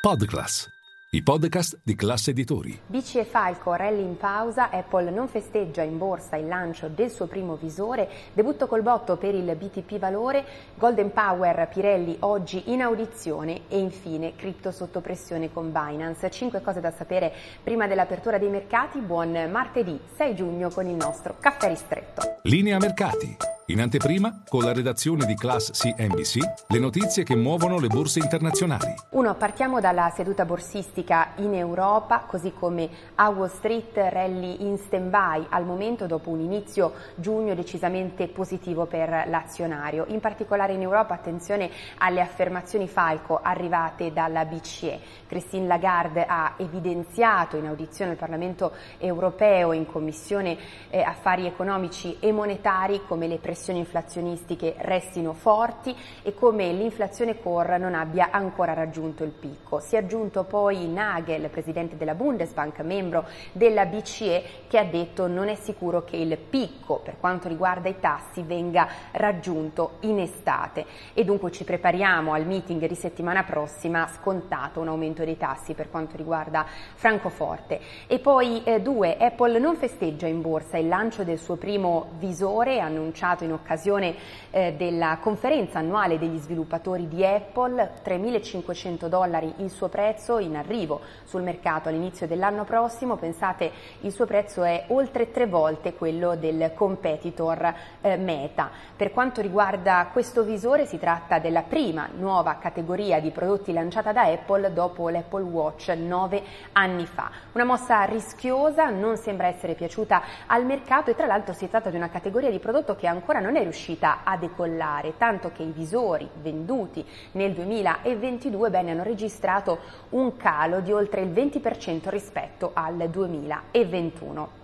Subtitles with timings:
[0.00, 0.66] Podclass,
[1.10, 2.80] i podcast di classe editori.
[2.86, 7.26] Bici e Falco, rally in pausa, Apple non festeggia in borsa il lancio del suo
[7.26, 13.68] primo visore, debutto col botto per il BTP Valore, Golden Power, Pirelli oggi in audizione
[13.68, 16.30] e infine cripto sotto pressione con Binance.
[16.30, 17.30] Cinque cose da sapere
[17.62, 19.00] prima dell'apertura dei mercati.
[19.00, 22.38] Buon martedì 6 giugno con il nostro caffè ristretto.
[22.44, 23.49] Linea mercati.
[23.70, 28.92] In anteprima, con la redazione di Class CNBC, le notizie che muovono le borse internazionali.
[29.10, 35.46] Uno, partiamo dalla seduta borsistica in Europa, così come a Wall Street rally in stand-by
[35.50, 40.04] al momento dopo un inizio giugno decisamente positivo per l'azionario.
[40.08, 44.98] In particolare in Europa attenzione alle affermazioni falco arrivate dalla BCE.
[45.28, 50.58] Christine Lagarde ha evidenziato in audizione al Parlamento europeo in Commissione
[50.90, 57.38] eh, Affari Economici e Monetari come le pressioni pressioni inflazionistiche restino forti e come l'inflazione
[57.38, 59.80] core non abbia ancora raggiunto il picco.
[59.80, 65.48] Si è aggiunto poi Nagel, presidente della Bundesbank, membro della BCE, che ha detto non
[65.48, 71.22] è sicuro che il picco per quanto riguarda i tassi venga raggiunto in estate e
[71.24, 76.16] dunque ci prepariamo al meeting di settimana prossima scontato un aumento dei tassi per quanto
[76.16, 76.64] riguarda
[76.94, 77.78] Francoforte.
[78.06, 82.80] E poi eh, due, Apple non festeggia in borsa il lancio del suo primo visore
[82.80, 84.14] annunciato in in occasione
[84.50, 91.00] eh, della conferenza annuale degli sviluppatori di Apple, 3.500 dollari il suo prezzo in arrivo
[91.24, 96.72] sul mercato all'inizio dell'anno prossimo, pensate il suo prezzo è oltre tre volte quello del
[96.74, 98.70] competitor eh, Meta.
[98.96, 104.22] Per quanto riguarda questo visore si tratta della prima nuova categoria di prodotti lanciata da
[104.22, 107.30] Apple dopo l'Apple Watch nove anni fa.
[107.52, 111.96] Una mossa rischiosa, non sembra essere piaciuta al mercato e tra l'altro si tratta di
[111.96, 116.28] una categoria di prodotto che ancora non è riuscita a decollare, tanto che i visori
[116.42, 119.78] venduti nel 2022 bene, hanno registrato
[120.10, 124.58] un calo di oltre il 20% rispetto al 2021.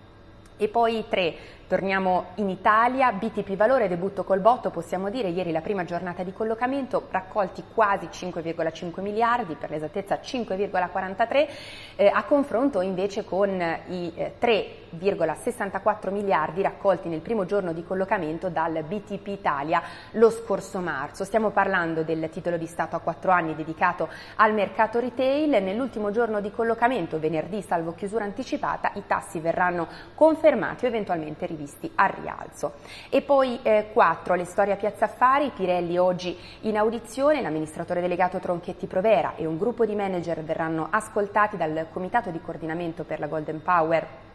[0.57, 1.37] E poi tre,
[1.69, 6.33] Torniamo in Italia, BTP Valore, debutto col botto, possiamo dire ieri la prima giornata di
[6.33, 11.49] collocamento, raccolti quasi 5,5 miliardi, per l'esattezza 5,43,
[11.97, 13.51] eh, a confronto invece con
[13.89, 20.79] i eh, 3,64 miliardi raccolti nel primo giorno di collocamento dal BTP Italia lo scorso
[20.79, 21.25] marzo.
[21.25, 26.41] Stiamo parlando del titolo di Stato a 4 anni dedicato al mercato retail, nell'ultimo giorno
[26.41, 32.11] di collocamento, venerdì salvo chiusura anticipata, i tassi verranno confermati o eventualmente rivisti rivisti al
[32.11, 32.75] rialzo.
[33.09, 38.39] E poi eh, 4, le storie a Piazza Affari, Pirelli oggi in audizione, l'amministratore delegato
[38.39, 43.27] Tronchetti Provera e un gruppo di manager verranno ascoltati dal Comitato di Coordinamento per la
[43.27, 44.26] Golden Power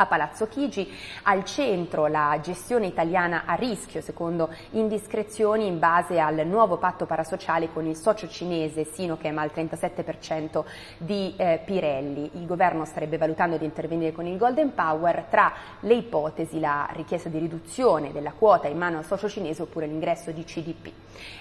[0.00, 0.88] a Palazzo Chigi,
[1.24, 7.72] al centro la gestione italiana a rischio secondo indiscrezioni in base al nuovo patto parasociale
[7.72, 10.64] con il socio cinese Sinochem al 37%
[10.98, 12.30] di eh, Pirelli.
[12.34, 17.28] Il governo starebbe valutando di intervenire con il Golden Power tra le ipotesi la richiesta
[17.28, 20.92] di riduzione della quota in mano al socio cinese oppure l'ingresso di CDP.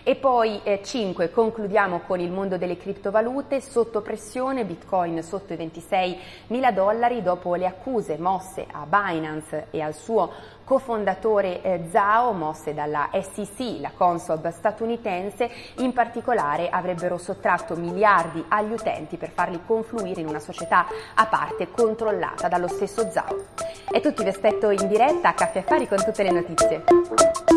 [0.02, 5.58] E poi 5 eh, concludiamo con il mondo delle criptovalute sotto pressione, Bitcoin sotto i
[5.58, 6.18] 26
[6.48, 10.32] mila dollari dopo le accuse mosse mosse a Binance e al suo
[10.64, 18.72] cofondatore eh, Zhao, mosse dalla SEC, la Consob statunitense, in particolare avrebbero sottratto miliardi agli
[18.72, 23.46] utenti per farli confluire in una società a parte controllata dallo stesso Zhao.
[23.90, 27.57] È tutti vi aspetto in diretta a Caffè Affari con tutte le notizie.